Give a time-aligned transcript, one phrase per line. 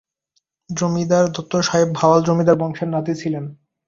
[0.69, 3.45] জমিদার দত্ত সাহেব ভাওয়াল জমিদার বংশের নাতি ছিলেন।